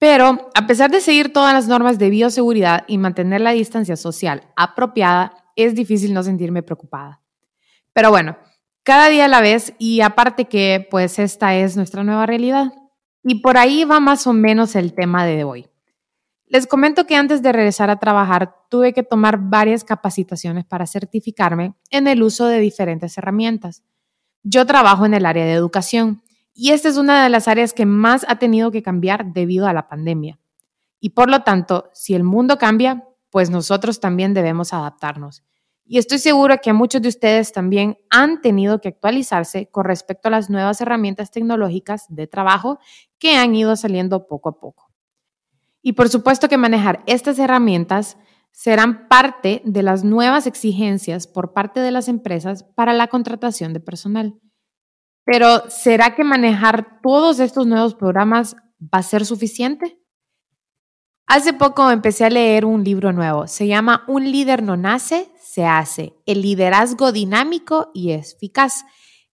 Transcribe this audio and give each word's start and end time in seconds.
Pero 0.00 0.50
a 0.52 0.66
pesar 0.66 0.90
de 0.90 1.00
seguir 1.00 1.32
todas 1.32 1.54
las 1.54 1.68
normas 1.68 2.00
de 2.00 2.10
bioseguridad 2.10 2.82
y 2.88 2.98
mantener 2.98 3.42
la 3.42 3.52
distancia 3.52 3.94
social 3.94 4.50
apropiada, 4.56 5.52
es 5.54 5.76
difícil 5.76 6.12
no 6.12 6.24
sentirme 6.24 6.64
preocupada. 6.64 7.22
Pero 7.92 8.10
bueno, 8.10 8.36
cada 8.82 9.08
día 9.08 9.26
a 9.26 9.28
la 9.28 9.40
vez 9.40 9.74
y 9.78 10.00
aparte 10.00 10.46
que 10.46 10.86
pues 10.90 11.18
esta 11.18 11.54
es 11.54 11.76
nuestra 11.76 12.04
nueva 12.04 12.26
realidad. 12.26 12.72
Y 13.24 13.36
por 13.40 13.56
ahí 13.56 13.84
va 13.84 14.00
más 14.00 14.26
o 14.26 14.32
menos 14.32 14.74
el 14.74 14.94
tema 14.94 15.24
de 15.24 15.44
hoy. 15.44 15.68
Les 16.46 16.66
comento 16.66 17.06
que 17.06 17.16
antes 17.16 17.40
de 17.42 17.52
regresar 17.52 17.88
a 17.88 17.98
trabajar 17.98 18.54
tuve 18.68 18.92
que 18.92 19.02
tomar 19.02 19.38
varias 19.38 19.84
capacitaciones 19.84 20.64
para 20.66 20.86
certificarme 20.86 21.74
en 21.90 22.08
el 22.08 22.22
uso 22.22 22.46
de 22.46 22.58
diferentes 22.58 23.16
herramientas. 23.16 23.82
Yo 24.42 24.66
trabajo 24.66 25.06
en 25.06 25.14
el 25.14 25.24
área 25.24 25.44
de 25.44 25.52
educación 25.52 26.22
y 26.52 26.72
esta 26.72 26.88
es 26.88 26.98
una 26.98 27.22
de 27.22 27.30
las 27.30 27.48
áreas 27.48 27.72
que 27.72 27.86
más 27.86 28.26
ha 28.28 28.38
tenido 28.38 28.70
que 28.70 28.82
cambiar 28.82 29.32
debido 29.32 29.66
a 29.66 29.72
la 29.72 29.88
pandemia. 29.88 30.38
Y 31.00 31.10
por 31.10 31.30
lo 31.30 31.42
tanto, 31.42 31.90
si 31.94 32.14
el 32.14 32.22
mundo 32.22 32.58
cambia, 32.58 33.04
pues 33.30 33.48
nosotros 33.48 33.98
también 33.98 34.34
debemos 34.34 34.74
adaptarnos. 34.74 35.42
Y 35.92 35.98
estoy 35.98 36.20
seguro 36.20 36.56
que 36.62 36.72
muchos 36.72 37.02
de 37.02 37.10
ustedes 37.10 37.52
también 37.52 37.98
han 38.08 38.40
tenido 38.40 38.80
que 38.80 38.88
actualizarse 38.88 39.68
con 39.70 39.84
respecto 39.84 40.28
a 40.28 40.30
las 40.30 40.48
nuevas 40.48 40.80
herramientas 40.80 41.30
tecnológicas 41.30 42.06
de 42.08 42.26
trabajo 42.26 42.78
que 43.18 43.36
han 43.36 43.54
ido 43.54 43.76
saliendo 43.76 44.26
poco 44.26 44.48
a 44.48 44.58
poco. 44.58 44.90
Y 45.82 45.92
por 45.92 46.08
supuesto 46.08 46.48
que 46.48 46.56
manejar 46.56 47.02
estas 47.06 47.38
herramientas 47.38 48.16
serán 48.52 49.06
parte 49.06 49.60
de 49.66 49.82
las 49.82 50.02
nuevas 50.02 50.46
exigencias 50.46 51.26
por 51.26 51.52
parte 51.52 51.80
de 51.80 51.90
las 51.90 52.08
empresas 52.08 52.62
para 52.62 52.94
la 52.94 53.08
contratación 53.08 53.74
de 53.74 53.80
personal. 53.80 54.40
Pero 55.26 55.68
¿será 55.68 56.14
que 56.14 56.24
manejar 56.24 57.02
todos 57.02 57.38
estos 57.38 57.66
nuevos 57.66 57.94
programas 57.94 58.56
va 58.80 59.00
a 59.00 59.02
ser 59.02 59.26
suficiente? 59.26 60.01
Hace 61.26 61.52
poco 61.52 61.90
empecé 61.90 62.24
a 62.24 62.30
leer 62.30 62.64
un 62.64 62.84
libro 62.84 63.12
nuevo. 63.12 63.46
Se 63.46 63.66
llama 63.66 64.04
Un 64.08 64.30
líder 64.30 64.62
no 64.62 64.76
nace, 64.76 65.30
se 65.40 65.64
hace. 65.64 66.14
El 66.26 66.42
liderazgo 66.42 67.12
dinámico 67.12 67.90
y 67.94 68.12
eficaz. 68.12 68.84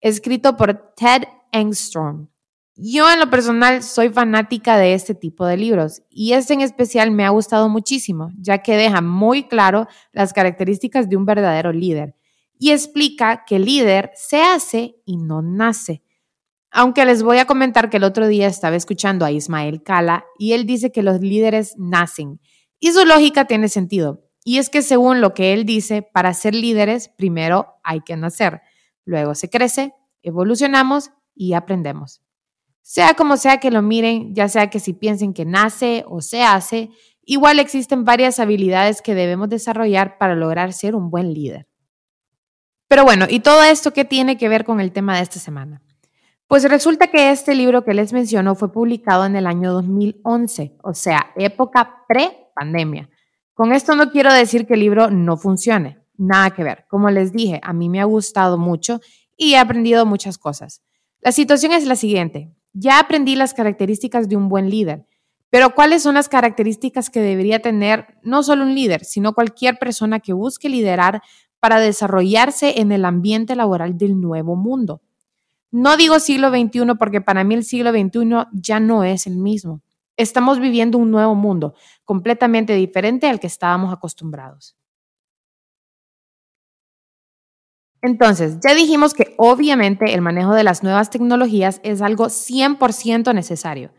Escrito 0.01 0.57
por 0.57 0.93
Ted 0.95 1.23
Engstrom. 1.51 2.27
Yo 2.75 3.11
en 3.11 3.19
lo 3.19 3.29
personal 3.31 3.81
soy 3.81 4.09
fanática 4.09 4.77
de 4.77 4.93
este 4.93 5.15
tipo 5.15 5.47
de 5.47 5.57
libros 5.57 6.03
y 6.11 6.33
este 6.33 6.53
en 6.53 6.61
especial 6.61 7.09
me 7.09 7.25
ha 7.25 7.29
gustado 7.29 7.69
muchísimo, 7.69 8.29
ya 8.37 8.59
que 8.59 8.77
deja 8.77 9.01
muy 9.01 9.47
claro 9.47 9.87
las 10.11 10.31
características 10.31 11.09
de 11.09 11.17
un 11.17 11.25
verdadero 11.25 11.73
líder 11.73 12.15
y 12.59 12.71
explica 12.71 13.45
que 13.45 13.55
el 13.57 13.65
líder 13.65 14.11
se 14.15 14.41
hace 14.41 14.95
y 15.05 15.17
no 15.17 15.41
nace. 15.41 16.03
Aunque 16.71 17.05
les 17.05 17.23
voy 17.23 17.37
a 17.37 17.45
comentar 17.45 17.89
que 17.89 17.97
el 17.97 18.03
otro 18.03 18.27
día 18.27 18.47
estaba 18.47 18.75
escuchando 18.75 19.25
a 19.25 19.31
Ismael 19.31 19.83
Cala 19.83 20.25
y 20.37 20.53
él 20.53 20.65
dice 20.65 20.91
que 20.91 21.03
los 21.03 21.21
líderes 21.21 21.75
nacen. 21.77 22.39
Y 22.79 22.91
su 22.91 23.05
lógica 23.05 23.45
tiene 23.45 23.69
sentido. 23.69 24.27
Y 24.43 24.59
es 24.59 24.69
que 24.69 24.81
según 24.81 25.19
lo 25.21 25.33
que 25.33 25.53
él 25.53 25.65
dice, 25.65 26.01
para 26.01 26.33
ser 26.33 26.55
líderes 26.55 27.09
primero 27.09 27.75
hay 27.83 28.01
que 28.01 28.15
nacer. 28.15 28.61
Luego 29.05 29.35
se 29.35 29.49
crece, 29.49 29.93
evolucionamos 30.21 31.11
y 31.33 31.53
aprendemos. 31.53 32.21
Sea 32.81 33.13
como 33.15 33.35
sea 33.35 33.59
que 33.59 33.71
lo 33.71 33.81
miren, 33.81 34.33
ya 34.33 34.47
sea 34.47 34.69
que 34.69 34.79
si 34.79 34.93
piensen 34.93 35.33
que 35.33 35.43
nace 35.43 36.05
o 36.07 36.21
se 36.21 36.43
hace, 36.43 36.89
igual 37.23 37.59
existen 37.59 38.05
varias 38.05 38.39
habilidades 38.39 39.01
que 39.01 39.15
debemos 39.15 39.49
desarrollar 39.49 40.17
para 40.17 40.35
lograr 40.35 40.71
ser 40.71 40.95
un 40.95 41.09
buen 41.09 41.33
líder. 41.33 41.67
Pero 42.87 43.03
bueno, 43.03 43.25
¿y 43.29 43.41
todo 43.41 43.63
esto 43.63 43.91
qué 43.91 44.05
tiene 44.05 44.37
que 44.37 44.47
ver 44.47 44.63
con 44.63 44.79
el 44.79 44.93
tema 44.93 45.17
de 45.17 45.23
esta 45.23 45.39
semana? 45.39 45.81
Pues 46.47 46.63
resulta 46.63 47.07
que 47.07 47.31
este 47.31 47.55
libro 47.55 47.83
que 47.83 47.93
les 47.93 48.13
menciono 48.13 48.55
fue 48.55 48.71
publicado 48.71 49.25
en 49.25 49.35
el 49.35 49.47
año 49.47 49.73
2011, 49.73 50.77
o 50.81 50.93
sea, 50.93 51.33
época 51.35 52.05
pre-pandemia. 52.07 53.09
Con 53.53 53.73
esto 53.73 53.95
no 53.95 54.11
quiero 54.11 54.31
decir 54.31 54.65
que 54.65 54.75
el 54.75 54.79
libro 54.79 55.09
no 55.09 55.35
funcione, 55.35 55.99
nada 56.15 56.51
que 56.51 56.63
ver. 56.63 56.85
Como 56.87 57.09
les 57.09 57.33
dije, 57.33 57.59
a 57.63 57.73
mí 57.73 57.89
me 57.89 57.99
ha 57.99 58.05
gustado 58.05 58.57
mucho 58.57 59.01
y 59.35 59.55
he 59.55 59.57
aprendido 59.57 60.05
muchas 60.05 60.37
cosas. 60.37 60.81
La 61.19 61.33
situación 61.33 61.73
es 61.73 61.85
la 61.85 61.97
siguiente. 61.97 62.55
Ya 62.71 62.99
aprendí 62.99 63.35
las 63.35 63.53
características 63.53 64.29
de 64.29 64.37
un 64.37 64.47
buen 64.47 64.69
líder, 64.69 65.05
pero 65.49 65.75
¿cuáles 65.75 66.01
son 66.03 66.15
las 66.15 66.29
características 66.29 67.09
que 67.09 67.19
debería 67.19 67.61
tener 67.61 68.19
no 68.23 68.41
solo 68.41 68.63
un 68.63 68.73
líder, 68.73 69.03
sino 69.03 69.33
cualquier 69.33 69.79
persona 69.79 70.21
que 70.21 70.31
busque 70.31 70.69
liderar 70.69 71.21
para 71.59 71.81
desarrollarse 71.81 72.79
en 72.79 72.93
el 72.93 73.03
ambiente 73.03 73.53
laboral 73.53 73.97
del 73.97 74.21
nuevo 74.21 74.55
mundo? 74.55 75.01
No 75.71 75.97
digo 75.97 76.19
siglo 76.19 76.49
XXI 76.49 76.95
porque 76.97 77.21
para 77.21 77.43
mí 77.43 77.55
el 77.55 77.63
siglo 77.63 77.91
XXI 77.91 78.47
ya 78.53 78.79
no 78.79 79.03
es 79.03 79.27
el 79.27 79.37
mismo. 79.37 79.81
Estamos 80.15 80.59
viviendo 80.59 80.97
un 80.97 81.11
nuevo 81.11 81.35
mundo, 81.35 81.75
completamente 82.03 82.73
diferente 82.73 83.27
al 83.27 83.39
que 83.39 83.47
estábamos 83.47 83.93
acostumbrados. 83.93 84.75
Entonces, 88.01 88.57
ya 88.65 88.73
dijimos 88.73 89.13
que 89.13 89.35
obviamente 89.37 90.13
el 90.13 90.21
manejo 90.21 90.53
de 90.53 90.63
las 90.63 90.83
nuevas 90.83 91.09
tecnologías 91.09 91.81
es 91.83 92.01
algo 92.01 92.27
100% 92.29 93.33
necesario, 93.33 93.91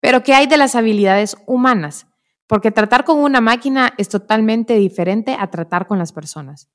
pero 0.00 0.22
¿qué 0.22 0.34
hay 0.34 0.46
de 0.46 0.56
las 0.56 0.74
habilidades 0.76 1.36
humanas? 1.46 2.06
Porque 2.46 2.70
tratar 2.70 3.04
con 3.04 3.18
una 3.18 3.40
máquina 3.40 3.92
es 3.98 4.08
totalmente 4.08 4.74
diferente 4.74 5.36
a 5.38 5.50
tratar 5.50 5.86
con 5.86 5.98
las 5.98 6.12
personas. 6.12 6.68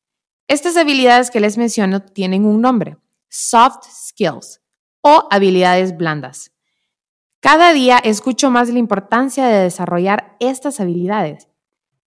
Estas 0.48 0.76
habilidades 0.76 1.32
que 1.32 1.40
les 1.40 1.58
menciono 1.58 2.02
tienen 2.02 2.46
un 2.46 2.62
nombre, 2.62 2.98
soft 3.32 3.86
skills 3.90 4.62
o 5.02 5.28
habilidades 5.32 5.98
blandas. 5.98 6.52
Cada 7.40 7.74
día 7.74 7.98
escucho 7.98 8.52
más 8.52 8.70
la 8.70 8.78
importancia 8.78 9.48
de 9.48 9.64
desarrollar 9.64 10.36
estas 10.40 10.80
habilidades. 10.80 11.48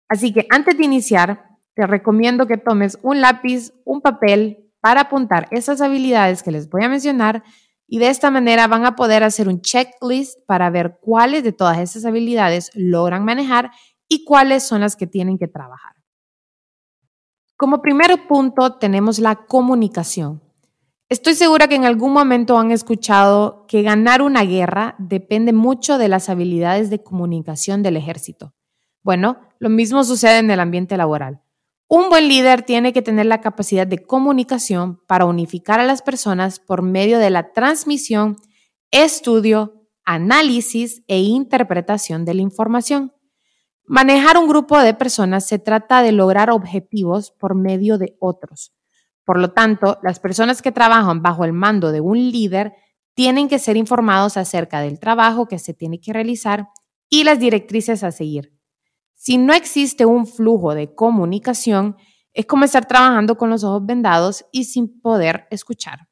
Así 0.08 0.32
que 0.32 0.46
antes 0.50 0.78
de 0.78 0.84
iniciar, 0.84 1.48
te 1.74 1.86
recomiendo 1.88 2.46
que 2.46 2.56
tomes 2.56 2.98
un 3.02 3.20
lápiz, 3.20 3.72
un 3.84 4.00
papel 4.00 4.70
para 4.80 5.02
apuntar 5.02 5.48
esas 5.50 5.80
habilidades 5.80 6.42
que 6.42 6.52
les 6.52 6.68
voy 6.68 6.84
a 6.84 6.88
mencionar 6.88 7.42
y 7.88 7.98
de 7.98 8.08
esta 8.08 8.30
manera 8.30 8.68
van 8.68 8.86
a 8.86 8.94
poder 8.94 9.24
hacer 9.24 9.48
un 9.48 9.60
checklist 9.60 10.38
para 10.46 10.70
ver 10.70 10.98
cuáles 11.00 11.42
de 11.42 11.52
todas 11.52 11.78
esas 11.78 12.04
habilidades 12.04 12.70
logran 12.74 13.24
manejar 13.24 13.70
y 14.08 14.24
cuáles 14.24 14.62
son 14.62 14.82
las 14.82 14.94
que 14.94 15.06
tienen 15.06 15.38
que 15.38 15.48
trabajar. 15.48 15.94
Como 17.56 17.82
primer 17.82 18.26
punto 18.28 18.78
tenemos 18.78 19.18
la 19.18 19.46
comunicación. 19.46 20.42
Estoy 21.10 21.34
segura 21.34 21.68
que 21.68 21.74
en 21.74 21.84
algún 21.84 22.12
momento 22.12 22.58
han 22.58 22.70
escuchado 22.70 23.66
que 23.68 23.82
ganar 23.82 24.22
una 24.22 24.42
guerra 24.44 24.94
depende 24.98 25.52
mucho 25.52 25.98
de 25.98 26.08
las 26.08 26.30
habilidades 26.30 26.88
de 26.88 27.02
comunicación 27.02 27.82
del 27.82 27.98
ejército. 27.98 28.54
Bueno, 29.02 29.38
lo 29.58 29.68
mismo 29.68 30.02
sucede 30.02 30.38
en 30.38 30.50
el 30.50 30.60
ambiente 30.60 30.96
laboral. 30.96 31.42
Un 31.88 32.08
buen 32.08 32.26
líder 32.28 32.62
tiene 32.62 32.94
que 32.94 33.02
tener 33.02 33.26
la 33.26 33.42
capacidad 33.42 33.86
de 33.86 33.98
comunicación 33.98 34.98
para 35.06 35.26
unificar 35.26 35.78
a 35.78 35.84
las 35.84 36.00
personas 36.00 36.58
por 36.58 36.80
medio 36.80 37.18
de 37.18 37.28
la 37.28 37.52
transmisión, 37.52 38.36
estudio, 38.90 39.86
análisis 40.06 41.02
e 41.06 41.20
interpretación 41.20 42.24
de 42.24 42.32
la 42.32 42.40
información. 42.40 43.12
Manejar 43.84 44.38
un 44.38 44.48
grupo 44.48 44.78
de 44.78 44.94
personas 44.94 45.46
se 45.46 45.58
trata 45.58 46.00
de 46.00 46.12
lograr 46.12 46.48
objetivos 46.48 47.30
por 47.30 47.54
medio 47.54 47.98
de 47.98 48.16
otros. 48.18 48.72
Por 49.24 49.38
lo 49.40 49.52
tanto, 49.52 49.98
las 50.02 50.20
personas 50.20 50.62
que 50.62 50.72
trabajan 50.72 51.22
bajo 51.22 51.44
el 51.44 51.52
mando 51.52 51.92
de 51.92 52.00
un 52.00 52.18
líder 52.18 52.74
tienen 53.14 53.48
que 53.48 53.58
ser 53.58 53.76
informados 53.76 54.36
acerca 54.36 54.80
del 54.80 54.98
trabajo 54.98 55.46
que 55.46 55.58
se 55.58 55.72
tiene 55.72 56.00
que 56.00 56.12
realizar 56.12 56.68
y 57.08 57.24
las 57.24 57.38
directrices 57.38 58.02
a 58.02 58.10
seguir. 58.10 58.52
Si 59.14 59.38
no 59.38 59.54
existe 59.54 60.04
un 60.04 60.26
flujo 60.26 60.74
de 60.74 60.94
comunicación, 60.94 61.96
es 62.32 62.46
como 62.46 62.64
estar 62.64 62.86
trabajando 62.86 63.36
con 63.36 63.48
los 63.48 63.64
ojos 63.64 63.86
vendados 63.86 64.44
y 64.52 64.64
sin 64.64 65.00
poder 65.00 65.46
escuchar. 65.50 66.08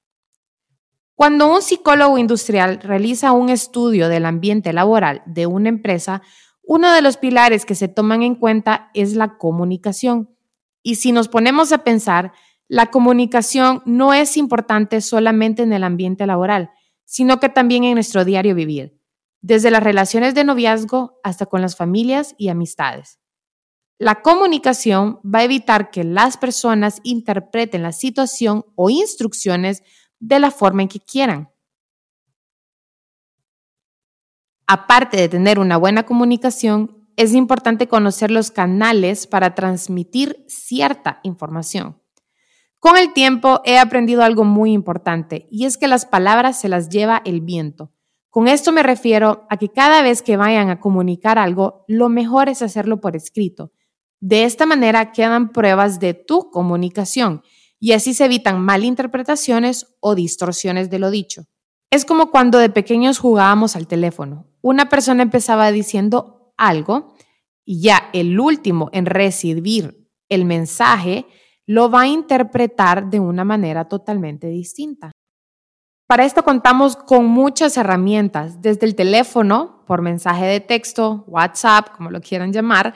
Cuando 1.14 1.53
un 1.53 1.61
psicólogo 1.61 2.17
industrial 2.17 2.81
realiza 2.81 3.32
un 3.32 3.50
estudio 3.50 4.09
del 4.09 4.25
ambiente 4.25 4.73
laboral 4.73 5.23
de 5.26 5.47
una 5.47 5.69
empresa, 5.69 6.23
uno 6.62 6.93
de 6.93 7.03
los 7.03 7.17
pilares 7.17 7.67
que 7.67 7.75
se 7.75 7.88
toman 7.88 8.23
en 8.23 8.37
cuenta 8.37 8.91
es 8.94 9.14
la 9.14 9.37
comunicación. 9.37 10.31
Y 10.82 10.94
si 10.97 11.12
nos 11.12 11.29
ponemos 11.29 11.73
a 11.73 11.85
pensar, 11.85 12.32
la 12.73 12.87
comunicación 12.87 13.83
no 13.85 14.15
es 14.15 14.39
importante 14.39 15.03
solamente 15.03 15.63
en 15.63 15.75
el 15.75 15.85
ambiente 15.85 16.27
laboral, 16.27 16.71
sino 17.05 17.39
que 17.39 17.51
también 17.51 17.85
en 17.85 17.93
nuestro 17.93 18.25
diario 18.25 18.55
vivir, 18.55 18.99
desde 19.43 19.71
las 19.71 19.83
relaciones 19.83 20.35
de 20.35 20.45
noviazgo 20.45 21.21
hasta 21.23 21.45
con 21.45 21.61
las 21.61 21.77
familias 21.77 22.35
y 22.39 22.49
amistades. 22.49 23.21
La 23.99 24.23
comunicación 24.23 25.21
va 25.23 25.41
a 25.41 25.45
evitar 25.45 25.91
que 25.91 26.03
las 26.03 26.39
personas 26.39 27.01
interpreten 27.03 27.83
la 27.83 27.93
situación 27.93 28.65
o 28.75 28.89
instrucciones 28.89 29.83
de 30.19 30.39
la 30.39 30.51
forma 30.51 30.81
en 30.81 30.89
que 30.89 31.01
quieran. 31.01 31.51
Aparte 34.67 35.19
de 35.19 35.29
tener 35.29 35.59
una 35.59 35.77
buena 35.77 36.05
comunicación, 36.05 37.07
es 37.17 37.35
importante 37.35 37.87
conocer 37.87 38.31
los 38.31 38.51
canales 38.51 39.27
para 39.27 39.55
transmitir 39.55 40.43
cierta 40.49 41.21
información. 41.23 42.01
Con 42.82 42.96
el 42.96 43.12
tiempo 43.12 43.61
he 43.64 43.79
aprendido 43.79 44.25
algo 44.25 44.43
muy 44.43 44.73
importante 44.73 45.46
y 45.52 45.67
es 45.67 45.79
que 45.79 45.87
las 45.87 46.05
palabras 46.05 46.61
se 46.61 46.69
las 46.69 46.88
lleva 46.88 47.23
el 47.25 47.40
viento. 47.40 47.93
Con 48.29 48.49
esto 48.49 48.73
me 48.73 48.82
refiero 48.82 49.46
a 49.50 49.56
que 49.56 49.69
cada 49.69 50.02
vez 50.02 50.20
que 50.20 50.37
vayan 50.37 50.69
a 50.69 50.81
comunicar 50.81 51.38
algo, 51.38 51.84
lo 51.87 52.08
mejor 52.08 52.49
es 52.49 52.61
hacerlo 52.61 53.00
por 53.00 53.14
escrito. 53.14 53.70
De 54.19 54.43
esta 54.43 54.67
manera 54.67 55.12
quedan 55.12 55.52
pruebas 55.52 56.00
de 56.00 56.14
tu 56.14 56.50
comunicación 56.50 57.43
y 57.79 57.93
así 57.93 58.14
se 58.14 58.25
evitan 58.25 58.61
malinterpretaciones 58.61 59.94
o 60.00 60.17
distorsiones 60.17 60.90
de 60.90 60.99
lo 60.99 61.12
dicho. 61.12 61.44
Es 61.88 62.05
como 62.05 62.32
cuando 62.32 62.58
de 62.58 62.69
pequeños 62.69 63.20
jugábamos 63.20 63.76
al 63.76 63.87
teléfono. 63.87 64.49
Una 64.61 64.88
persona 64.88 65.23
empezaba 65.23 65.70
diciendo 65.70 66.52
algo 66.56 67.14
y 67.64 67.81
ya 67.81 68.11
el 68.12 68.40
último 68.40 68.90
en 68.93 69.06
recibir 69.06 70.08
el 70.28 70.46
mensaje 70.46 71.26
lo 71.67 71.91
va 71.91 72.03
a 72.03 72.06
interpretar 72.09 73.09
de 73.11 73.20
una 73.20 73.44
manera 73.44 73.87
totalmente 73.87 74.49
distinta. 74.49 75.12
Para 76.06 76.25
esto 76.25 76.43
contamos 76.43 76.97
con 76.97 77.26
muchas 77.26 77.76
herramientas, 77.76 78.61
desde 78.61 78.87
el 78.87 78.94
teléfono, 78.94 79.82
por 79.87 80.03
mensaje 80.03 80.44
de 80.44 80.61
texto, 80.61 81.25
WhatsApp, 81.26 81.97
como 81.97 82.11
lo 82.11 82.20
quieran 82.20 82.53
llamar, 82.53 82.94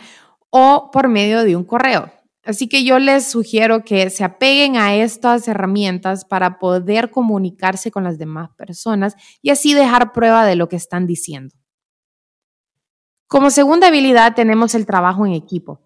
o 0.50 0.90
por 0.92 1.08
medio 1.08 1.42
de 1.44 1.56
un 1.56 1.64
correo. 1.64 2.10
Así 2.44 2.68
que 2.68 2.84
yo 2.84 2.98
les 2.98 3.26
sugiero 3.26 3.84
que 3.84 4.08
se 4.10 4.22
apeguen 4.22 4.76
a 4.76 4.94
estas 4.94 5.48
herramientas 5.48 6.24
para 6.24 6.58
poder 6.58 7.10
comunicarse 7.10 7.90
con 7.90 8.04
las 8.04 8.18
demás 8.18 8.50
personas 8.56 9.16
y 9.42 9.50
así 9.50 9.74
dejar 9.74 10.12
prueba 10.12 10.44
de 10.44 10.54
lo 10.54 10.68
que 10.68 10.76
están 10.76 11.06
diciendo. 11.06 11.56
Como 13.26 13.50
segunda 13.50 13.88
habilidad 13.88 14.34
tenemos 14.34 14.76
el 14.76 14.86
trabajo 14.86 15.26
en 15.26 15.32
equipo. 15.32 15.85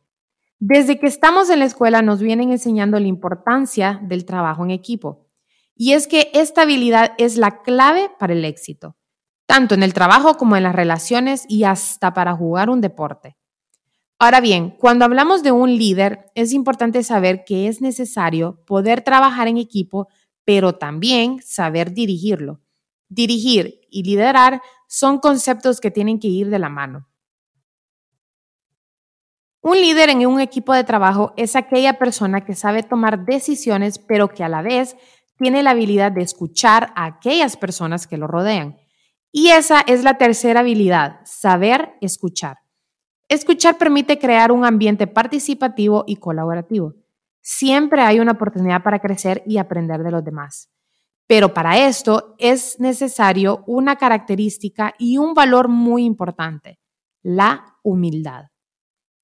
Desde 0.63 0.99
que 0.99 1.07
estamos 1.07 1.49
en 1.49 1.61
la 1.61 1.65
escuela 1.65 2.03
nos 2.03 2.21
vienen 2.21 2.53
enseñando 2.53 3.01
la 3.01 3.07
importancia 3.07 3.99
del 4.03 4.27
trabajo 4.27 4.63
en 4.63 4.71
equipo. 4.71 5.27
Y 5.75 5.95
es 5.95 6.07
que 6.07 6.31
esta 6.35 6.63
habilidad 6.63 7.13
es 7.17 7.39
la 7.39 7.63
clave 7.63 8.11
para 8.19 8.35
el 8.35 8.45
éxito, 8.45 8.95
tanto 9.47 9.75
en 9.75 9.83
el 9.83 9.95
trabajo 9.95 10.37
como 10.37 10.57
en 10.57 10.63
las 10.65 10.75
relaciones 10.75 11.47
y 11.49 11.65
hasta 11.65 12.13
para 12.13 12.37
jugar 12.37 12.69
un 12.69 12.83
deporte. 12.83 13.39
Ahora 14.19 14.43
bien, 14.43 14.77
cuando 14.79 15.07
hablamos 15.07 15.43
de 15.43 15.51
un 15.51 15.79
líder, 15.79 16.27
es 16.35 16.53
importante 16.53 17.03
saber 17.05 17.45
que 17.47 17.67
es 17.67 17.81
necesario 17.81 18.63
poder 18.67 19.01
trabajar 19.01 19.49
en 19.49 19.57
equipo, 19.57 20.09
pero 20.45 20.75
también 20.75 21.41
saber 21.43 21.95
dirigirlo. 21.95 22.61
Dirigir 23.09 23.81
y 23.89 24.03
liderar 24.03 24.61
son 24.89 25.21
conceptos 25.21 25.81
que 25.81 25.91
tienen 25.91 26.19
que 26.19 26.29
ir 26.29 26.51
de 26.51 26.59
la 26.59 26.69
mano. 26.69 27.10
Un 29.63 29.79
líder 29.79 30.09
en 30.09 30.27
un 30.27 30.41
equipo 30.41 30.73
de 30.73 30.85
trabajo 30.85 31.35
es 31.37 31.55
aquella 31.55 31.99
persona 31.99 32.45
que 32.45 32.55
sabe 32.55 32.83
tomar 32.83 33.27
decisiones, 33.27 33.99
pero 33.99 34.29
que 34.29 34.43
a 34.43 34.49
la 34.49 34.63
vez 34.63 34.97
tiene 35.37 35.63
la 35.63 35.71
habilidad 35.71 36.13
de 36.13 36.23
escuchar 36.23 36.93
a 36.97 37.05
aquellas 37.05 37.59
personas 37.59 38.07
que 38.07 38.17
lo 38.17 38.27
rodean. 38.27 38.79
Y 39.33 39.49
esa 39.49 39.81
es 39.81 40.03
la 40.03 40.17
tercera 40.17 40.61
habilidad, 40.61 41.21
saber 41.25 41.93
escuchar. 42.01 42.57
Escuchar 43.29 43.77
permite 43.77 44.19
crear 44.19 44.51
un 44.51 44.65
ambiente 44.65 45.07
participativo 45.07 46.05
y 46.07 46.17
colaborativo. 46.17 46.95
Siempre 47.43 48.03
hay 48.03 48.19
una 48.19 48.33
oportunidad 48.33 48.83
para 48.83 48.99
crecer 48.99 49.43
y 49.47 49.59
aprender 49.59 50.03
de 50.03 50.11
los 50.11 50.25
demás. 50.25 50.71
Pero 51.27 51.55
para 51.55 51.87
esto 51.87 52.35
es 52.39 52.81
necesario 52.81 53.63
una 53.67 53.97
característica 53.97 54.95
y 54.99 55.19
un 55.19 55.33
valor 55.35 55.69
muy 55.69 56.05
importante, 56.05 56.81
la 57.23 57.77
humildad. 57.83 58.47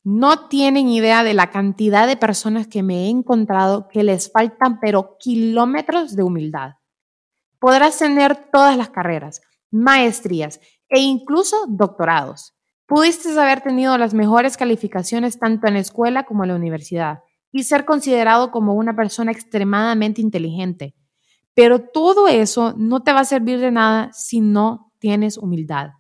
No 0.09 0.47
tienen 0.49 0.89
idea 0.89 1.25
de 1.25 1.35
la 1.35 1.51
cantidad 1.51 2.07
de 2.07 2.17
personas 2.17 2.69
que 2.69 2.85
me 2.85 3.07
he 3.07 3.09
encontrado 3.09 3.89
que 3.89 4.05
les 4.05 4.31
faltan 4.31 4.79
pero 4.79 5.17
kilómetros 5.19 6.15
de 6.15 6.23
humildad. 6.23 6.75
Podrás 7.59 7.99
tener 7.99 8.37
todas 8.53 8.77
las 8.77 8.91
carreras, 8.91 9.41
maestrías 9.73 10.61
e 10.89 11.01
incluso 11.01 11.57
doctorados 11.69 12.57
Pudiste 12.87 13.29
haber 13.41 13.63
tenido 13.63 13.99
las 13.99 14.15
mejores 14.15 14.57
calificaciones 14.57 15.41
tanto 15.41 15.67
en 15.67 15.75
la 15.75 15.81
escuela 15.81 16.23
como 16.23 16.45
en 16.45 16.51
la 16.51 16.55
universidad 16.55 17.19
y 17.51 17.65
ser 17.65 17.85
considerado 17.85 18.53
como 18.53 18.75
una 18.75 18.95
persona 18.95 19.33
extremadamente 19.33 20.21
inteligente. 20.21 20.95
Pero 21.55 21.81
todo 21.81 22.29
eso 22.29 22.75
no 22.77 23.03
te 23.03 23.13
va 23.13 23.21
a 23.21 23.25
servir 23.25 23.59
de 23.59 23.73
nada 23.73 24.13
si 24.13 24.41
no 24.41 24.93
tienes 25.01 25.37
humildad. 25.37 25.91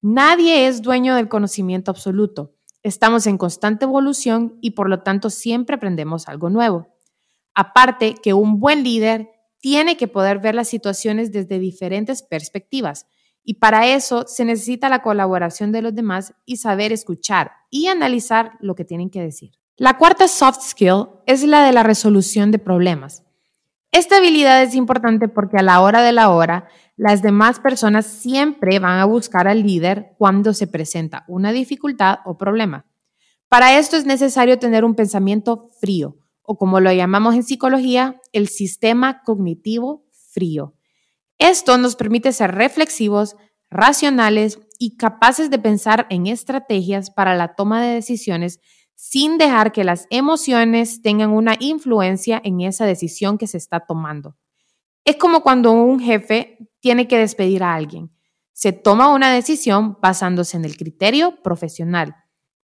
Nadie 0.00 0.66
es 0.66 0.80
dueño 0.80 1.14
del 1.14 1.28
conocimiento 1.28 1.90
absoluto. 1.90 2.54
Estamos 2.82 3.26
en 3.26 3.38
constante 3.38 3.84
evolución 3.84 4.58
y 4.60 4.72
por 4.72 4.88
lo 4.88 5.02
tanto 5.02 5.30
siempre 5.30 5.76
aprendemos 5.76 6.28
algo 6.28 6.50
nuevo. 6.50 6.88
Aparte 7.54 8.14
que 8.22 8.34
un 8.34 8.60
buen 8.60 8.84
líder 8.84 9.30
tiene 9.60 9.96
que 9.96 10.08
poder 10.08 10.38
ver 10.38 10.54
las 10.54 10.68
situaciones 10.68 11.32
desde 11.32 11.58
diferentes 11.58 12.22
perspectivas 12.22 13.06
y 13.42 13.54
para 13.54 13.86
eso 13.86 14.24
se 14.26 14.44
necesita 14.44 14.88
la 14.88 15.02
colaboración 15.02 15.72
de 15.72 15.82
los 15.82 15.94
demás 15.94 16.34
y 16.44 16.58
saber 16.58 16.92
escuchar 16.92 17.52
y 17.70 17.86
analizar 17.86 18.52
lo 18.60 18.74
que 18.74 18.84
tienen 18.84 19.10
que 19.10 19.22
decir. 19.22 19.52
La 19.76 19.96
cuarta 19.96 20.28
soft 20.28 20.60
skill 20.62 21.06
es 21.26 21.42
la 21.44 21.64
de 21.64 21.72
la 21.72 21.82
resolución 21.82 22.50
de 22.50 22.58
problemas. 22.58 23.22
Esta 23.90 24.18
habilidad 24.18 24.62
es 24.62 24.74
importante 24.74 25.28
porque 25.28 25.56
a 25.56 25.62
la 25.62 25.80
hora 25.80 26.02
de 26.02 26.12
la 26.12 26.30
hora, 26.30 26.68
las 26.98 27.22
demás 27.22 27.60
personas 27.60 28.06
siempre 28.06 28.80
van 28.80 28.98
a 28.98 29.04
buscar 29.04 29.46
al 29.46 29.62
líder 29.62 30.16
cuando 30.18 30.52
se 30.52 30.66
presenta 30.66 31.24
una 31.28 31.52
dificultad 31.52 32.18
o 32.24 32.36
problema. 32.36 32.86
Para 33.48 33.78
esto 33.78 33.96
es 33.96 34.04
necesario 34.04 34.58
tener 34.58 34.84
un 34.84 34.96
pensamiento 34.96 35.68
frío, 35.80 36.16
o 36.42 36.58
como 36.58 36.80
lo 36.80 36.92
llamamos 36.92 37.36
en 37.36 37.44
psicología, 37.44 38.20
el 38.32 38.48
sistema 38.48 39.22
cognitivo 39.22 40.06
frío. 40.32 40.74
Esto 41.38 41.78
nos 41.78 41.94
permite 41.94 42.32
ser 42.32 42.56
reflexivos, 42.56 43.36
racionales 43.70 44.58
y 44.80 44.96
capaces 44.96 45.50
de 45.50 45.60
pensar 45.60 46.08
en 46.10 46.26
estrategias 46.26 47.12
para 47.12 47.36
la 47.36 47.54
toma 47.54 47.80
de 47.80 47.94
decisiones 47.94 48.58
sin 48.96 49.38
dejar 49.38 49.70
que 49.70 49.84
las 49.84 50.08
emociones 50.10 51.00
tengan 51.00 51.30
una 51.30 51.54
influencia 51.60 52.40
en 52.42 52.60
esa 52.60 52.86
decisión 52.86 53.38
que 53.38 53.46
se 53.46 53.56
está 53.56 53.86
tomando. 53.86 54.36
Es 55.08 55.16
como 55.16 55.40
cuando 55.40 55.72
un 55.72 56.00
jefe 56.00 56.58
tiene 56.80 57.08
que 57.08 57.16
despedir 57.16 57.62
a 57.62 57.74
alguien. 57.74 58.10
Se 58.52 58.72
toma 58.72 59.14
una 59.14 59.32
decisión 59.32 59.96
basándose 60.02 60.58
en 60.58 60.66
el 60.66 60.76
criterio 60.76 61.40
profesional. 61.42 62.14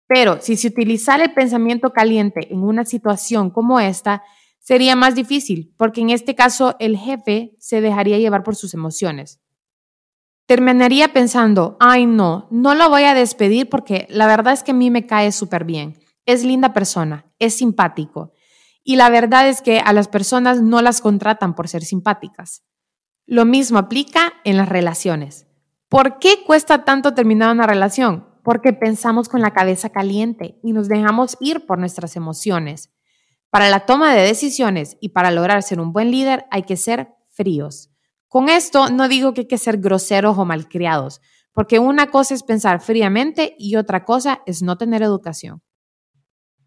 Pero 0.06 0.40
si 0.40 0.54
se 0.56 0.68
utilizara 0.68 1.24
el 1.24 1.34
pensamiento 1.34 1.92
caliente 1.92 2.46
en 2.52 2.62
una 2.62 2.84
situación 2.84 3.50
como 3.50 3.80
esta, 3.80 4.22
sería 4.60 4.94
más 4.94 5.16
difícil, 5.16 5.74
porque 5.76 6.00
en 6.00 6.10
este 6.10 6.36
caso 6.36 6.76
el 6.78 6.96
jefe 6.96 7.56
se 7.58 7.80
dejaría 7.80 8.18
llevar 8.18 8.44
por 8.44 8.54
sus 8.54 8.72
emociones. 8.72 9.40
Terminaría 10.46 11.12
pensando, 11.12 11.76
ay 11.80 12.06
no, 12.06 12.46
no 12.52 12.76
lo 12.76 12.88
voy 12.88 13.02
a 13.02 13.14
despedir 13.14 13.68
porque 13.68 14.06
la 14.10 14.28
verdad 14.28 14.52
es 14.52 14.62
que 14.62 14.70
a 14.70 14.74
mí 14.74 14.92
me 14.92 15.06
cae 15.06 15.32
súper 15.32 15.64
bien. 15.64 15.98
Es 16.24 16.44
linda 16.44 16.72
persona, 16.72 17.26
es 17.40 17.54
simpático. 17.54 18.30
Y 18.88 18.96
la 18.96 19.10
verdad 19.10 19.46
es 19.46 19.60
que 19.60 19.80
a 19.80 19.92
las 19.92 20.08
personas 20.08 20.62
no 20.62 20.80
las 20.80 21.02
contratan 21.02 21.54
por 21.54 21.68
ser 21.68 21.84
simpáticas. 21.84 22.62
Lo 23.26 23.44
mismo 23.44 23.78
aplica 23.78 24.32
en 24.44 24.56
las 24.56 24.66
relaciones. 24.66 25.46
¿Por 25.90 26.18
qué 26.18 26.42
cuesta 26.46 26.86
tanto 26.86 27.12
terminar 27.12 27.52
una 27.52 27.66
relación? 27.66 28.26
Porque 28.42 28.72
pensamos 28.72 29.28
con 29.28 29.42
la 29.42 29.52
cabeza 29.52 29.90
caliente 29.90 30.58
y 30.62 30.72
nos 30.72 30.88
dejamos 30.88 31.36
ir 31.38 31.66
por 31.66 31.78
nuestras 31.78 32.16
emociones. 32.16 32.90
Para 33.50 33.68
la 33.68 33.80
toma 33.80 34.14
de 34.14 34.22
decisiones 34.22 34.96
y 35.02 35.10
para 35.10 35.32
lograr 35.32 35.62
ser 35.62 35.80
un 35.80 35.92
buen 35.92 36.10
líder 36.10 36.46
hay 36.50 36.62
que 36.62 36.78
ser 36.78 37.10
fríos. 37.28 37.90
Con 38.26 38.48
esto 38.48 38.88
no 38.88 39.06
digo 39.06 39.34
que 39.34 39.42
hay 39.42 39.48
que 39.48 39.58
ser 39.58 39.76
groseros 39.76 40.38
o 40.38 40.46
malcriados, 40.46 41.20
porque 41.52 41.78
una 41.78 42.06
cosa 42.06 42.32
es 42.32 42.42
pensar 42.42 42.80
fríamente 42.80 43.54
y 43.58 43.76
otra 43.76 44.06
cosa 44.06 44.40
es 44.46 44.62
no 44.62 44.78
tener 44.78 45.02
educación. 45.02 45.60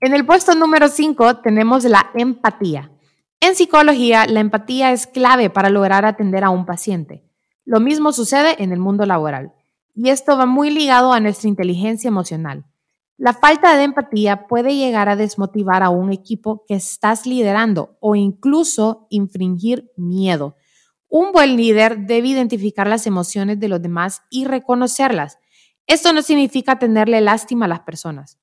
En 0.04 0.16
el 0.16 0.26
puesto 0.26 0.56
número 0.56 0.88
5 0.88 1.42
tenemos 1.42 1.84
la 1.84 2.10
empatía. 2.16 2.92
En 3.40 3.56
psicología, 3.56 4.26
la 4.26 4.40
empatía 4.40 4.92
es 4.94 5.06
clave 5.06 5.52
para 5.52 5.70
lograr 5.70 6.06
atender 6.06 6.44
a 6.44 6.50
un 6.50 6.66
paciente. 6.66 7.24
Lo 7.66 7.80
mismo 7.80 8.12
sucede 8.12 8.56
en 8.64 8.72
el 8.72 8.80
mundo 8.80 9.06
laboral. 9.06 9.54
Y 9.94 10.10
esto 10.10 10.36
va 10.36 10.48
muy 10.48 10.72
ligado 10.72 11.14
a 11.14 11.20
nuestra 11.20 11.50
inteligencia 11.50 12.08
emocional. 12.08 12.66
La 13.16 13.34
falta 13.34 13.78
de 13.78 13.84
empatía 13.84 14.48
puede 14.48 14.76
llegar 14.76 15.08
a 15.08 15.16
desmotivar 15.16 15.84
a 15.84 15.92
un 15.92 16.12
equipo 16.12 16.64
que 16.68 16.74
estás 16.74 17.28
liderando 17.28 17.96
o 18.00 18.16
incluso 18.16 19.06
infringir 19.12 19.92
miedo. 19.98 20.56
Un 21.10 21.32
buen 21.32 21.56
líder 21.56 22.08
debe 22.08 22.30
identificar 22.30 22.88
las 22.88 23.06
emociones 23.06 23.60
de 23.60 23.68
los 23.68 23.80
demás 23.80 24.24
y 24.32 24.46
reconocerlas. 24.46 25.38
Esto 25.86 26.12
no 26.12 26.24
significa 26.24 26.80
tenerle 26.80 27.22
lástima 27.22 27.66
a 27.66 27.70
las 27.70 27.82
personas. 27.82 28.40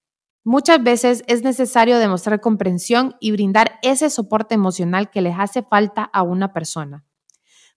Muchas 0.51 0.83
veces 0.83 1.25
es 1.27 1.43
necesario 1.43 1.99
demostrar 1.99 2.41
comprensión 2.41 3.17
y 3.21 3.33
brindar 3.33 3.79
ese 3.83 4.09
soporte 4.09 4.55
emocional 4.55 5.11
que 5.11 5.21
les 5.21 5.35
hace 5.39 5.63
falta 5.63 6.05
a 6.05 6.23
una 6.23 6.55
persona. 6.55 7.05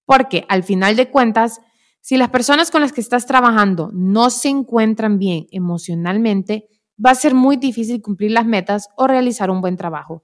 Porque 0.05 0.45
al 0.47 0.63
final 0.63 0.95
de 0.95 1.09
cuentas, 1.09 1.59
si 1.99 2.15
las 2.15 2.29
personas 2.29 2.71
con 2.71 2.79
las 2.79 2.93
que 2.93 3.01
estás 3.01 3.25
trabajando 3.25 3.89
no 3.91 4.29
se 4.29 4.47
encuentran 4.47 5.19
bien 5.19 5.47
emocionalmente, 5.51 6.69
va 7.05 7.09
a 7.09 7.15
ser 7.15 7.33
muy 7.33 7.57
difícil 7.57 8.01
cumplir 8.01 8.31
las 8.31 8.45
metas 8.45 8.87
o 8.95 9.05
realizar 9.05 9.51
un 9.51 9.59
buen 9.59 9.75
trabajo. 9.75 10.23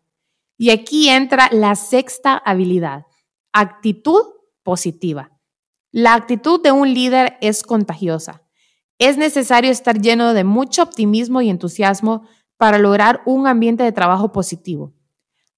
Y 0.57 0.69
aquí 0.69 1.09
entra 1.09 1.49
la 1.51 1.75
sexta 1.75 2.37
habilidad, 2.37 3.07
actitud 3.51 4.23
positiva. 4.63 5.37
La 5.91 6.13
actitud 6.13 6.63
de 6.63 6.71
un 6.71 6.93
líder 6.93 7.37
es 7.41 7.63
contagiosa. 7.63 8.47
Es 8.99 9.17
necesario 9.17 9.69
estar 9.69 10.01
lleno 10.01 10.33
de 10.33 10.43
mucho 10.45 10.81
optimismo 10.81 11.41
y 11.41 11.49
entusiasmo 11.49 12.23
para 12.57 12.77
lograr 12.77 13.21
un 13.25 13.47
ambiente 13.47 13.83
de 13.83 13.91
trabajo 13.91 14.31
positivo. 14.31 14.93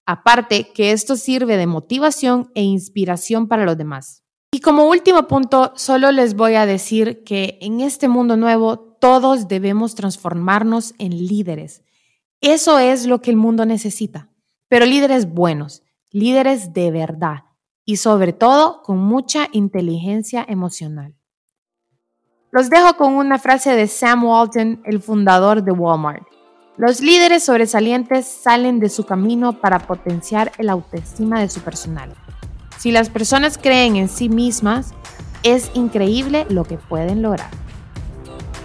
Aparte 0.06 0.72
que 0.72 0.92
esto 0.92 1.16
sirve 1.16 1.56
de 1.56 1.66
motivación 1.66 2.50
e 2.54 2.62
inspiración 2.62 3.48
para 3.48 3.64
los 3.64 3.76
demás. 3.76 4.22
Y 4.52 4.60
como 4.60 4.88
último 4.88 5.28
punto, 5.28 5.72
solo 5.76 6.10
les 6.10 6.34
voy 6.34 6.54
a 6.54 6.66
decir 6.66 7.22
que 7.24 7.58
en 7.60 7.80
este 7.80 8.08
mundo 8.08 8.36
nuevo 8.36 8.78
todos 9.00 9.48
debemos 9.48 9.94
transformarnos 9.94 10.94
en 10.98 11.26
líderes. 11.26 11.82
Eso 12.40 12.78
es 12.78 13.06
lo 13.06 13.20
que 13.22 13.30
el 13.30 13.36
mundo 13.36 13.64
necesita, 13.64 14.28
pero 14.68 14.86
líderes 14.86 15.32
buenos, 15.32 15.82
líderes 16.10 16.72
de 16.72 16.90
verdad 16.90 17.44
y 17.84 17.96
sobre 17.96 18.32
todo 18.32 18.82
con 18.82 18.98
mucha 18.98 19.48
inteligencia 19.52 20.44
emocional. 20.48 21.14
Los 22.50 22.68
dejo 22.68 22.96
con 22.96 23.14
una 23.14 23.38
frase 23.38 23.76
de 23.76 23.86
Sam 23.86 24.24
Walton, 24.24 24.82
el 24.84 25.00
fundador 25.00 25.62
de 25.62 25.70
Walmart. 25.70 26.26
Los 26.80 27.02
líderes 27.02 27.44
sobresalientes 27.44 28.26
salen 28.26 28.80
de 28.80 28.88
su 28.88 29.04
camino 29.04 29.60
para 29.60 29.80
potenciar 29.80 30.50
el 30.56 30.70
autoestima 30.70 31.38
de 31.38 31.50
su 31.50 31.60
personal. 31.60 32.14
Si 32.78 32.90
las 32.90 33.10
personas 33.10 33.58
creen 33.58 33.96
en 33.96 34.08
sí 34.08 34.30
mismas, 34.30 34.94
es 35.42 35.70
increíble 35.74 36.46
lo 36.48 36.64
que 36.64 36.78
pueden 36.78 37.20
lograr. 37.20 37.50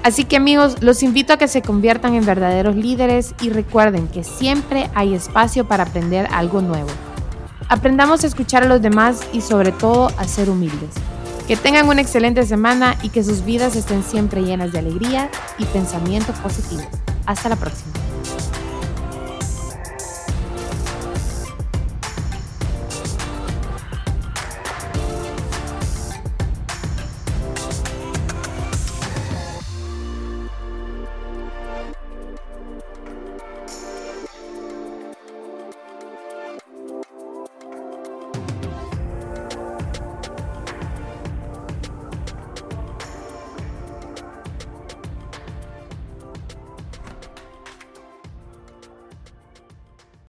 Así 0.02 0.24
que 0.24 0.38
amigos, 0.38 0.82
los 0.82 1.04
invito 1.04 1.34
a 1.34 1.38
que 1.38 1.50
se 1.50 1.62
conviertan 1.62 2.14
en 2.14 2.26
verdaderos 2.26 2.78
líderes 2.78 3.36
y 3.42 3.50
recuerden 3.50 4.08
que 4.08 4.24
siempre 4.24 4.90
hay 4.96 5.14
espacio 5.14 5.68
para 5.68 5.84
aprender 5.84 6.26
algo 6.32 6.62
nuevo. 6.62 6.92
Aprendamos 7.68 8.24
a 8.24 8.28
escuchar 8.28 8.64
a 8.64 8.68
los 8.68 8.82
demás 8.82 9.28
y 9.34 9.42
sobre 9.42 9.74
todo 9.74 10.08
a 10.18 10.24
ser 10.24 10.50
humildes. 10.50 10.96
Que 11.50 11.58
tengan 11.58 11.90
una 11.90 12.00
excelente 12.00 12.46
semana 12.46 12.96
y 13.04 13.10
que 13.10 13.26
sus 13.26 13.44
vidas 13.44 13.76
estén 13.76 14.04
siempre 14.04 14.42
llenas 14.42 14.72
de 14.72 14.80
alegría 14.80 15.30
y 15.58 15.66
pensamientos 15.66 16.38
positivos. 16.38 16.88
Hasta 17.26 17.50
la 17.50 17.58
próxima. 17.58 18.05